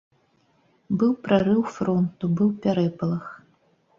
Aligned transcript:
Быў 1.01 1.11
прарыў 1.27 1.59
фронту, 1.75 2.23
быў 2.39 2.49
пярэпалах. 2.63 3.25